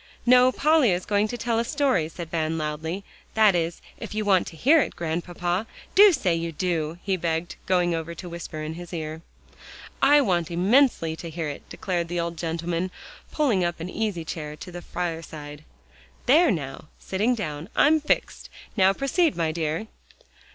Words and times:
"No, 0.25 0.51
Polly 0.51 0.89
is 0.91 1.05
going 1.05 1.27
to 1.27 1.37
tell 1.37 1.59
a 1.59 1.63
story," 1.63 2.09
said 2.09 2.31
Van 2.31 2.57
loudly, 2.57 3.03
"that 3.35 3.53
is, 3.53 3.83
if 3.99 4.15
you 4.15 4.25
want 4.25 4.47
to 4.47 4.57
hear 4.57 4.81
it, 4.81 4.95
Grandpapa. 4.95 5.67
Do 5.93 6.11
say 6.11 6.33
you 6.33 6.51
do," 6.51 6.97
he 7.03 7.15
begged, 7.15 7.55
going 7.67 7.93
over 7.93 8.15
to 8.15 8.27
whisper 8.27 8.63
in 8.63 8.73
his 8.73 8.93
ear. 8.93 9.21
"I 10.01 10.19
want 10.21 10.49
immensely 10.49 11.15
to 11.17 11.29
hear 11.29 11.49
it!" 11.49 11.69
declared 11.69 12.07
the 12.07 12.19
old 12.19 12.35
gentleman, 12.35 12.89
pulling 13.31 13.63
up 13.63 13.79
an 13.79 13.91
easy 13.91 14.25
chair 14.25 14.55
to 14.55 14.71
the 14.71 14.81
fireside. 14.81 15.63
"There 16.25 16.49
now," 16.49 16.85
sitting 16.97 17.35
down, 17.35 17.69
"I'm 17.75 18.01
fixed. 18.01 18.49
Now 18.75 18.93
proceed, 18.93 19.35
my 19.35 19.51
dear." 19.51 19.85